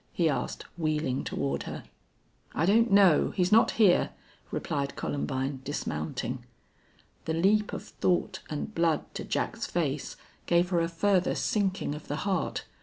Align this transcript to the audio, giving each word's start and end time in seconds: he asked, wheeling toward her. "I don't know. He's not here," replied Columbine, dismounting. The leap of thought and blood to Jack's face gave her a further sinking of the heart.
he 0.13 0.27
asked, 0.27 0.65
wheeling 0.79 1.23
toward 1.23 1.61
her. 1.69 1.83
"I 2.55 2.65
don't 2.65 2.89
know. 2.91 3.33
He's 3.35 3.51
not 3.51 3.69
here," 3.77 4.09
replied 4.49 4.95
Columbine, 4.95 5.61
dismounting. 5.63 6.43
The 7.25 7.35
leap 7.35 7.71
of 7.71 7.83
thought 7.83 8.39
and 8.49 8.73
blood 8.73 9.03
to 9.13 9.23
Jack's 9.23 9.67
face 9.67 10.15
gave 10.47 10.69
her 10.71 10.81
a 10.81 10.87
further 10.87 11.35
sinking 11.35 11.93
of 11.93 12.07
the 12.07 12.15
heart. 12.25 12.65